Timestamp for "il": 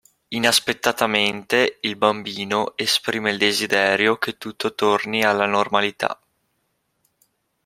1.81-1.95, 3.29-3.37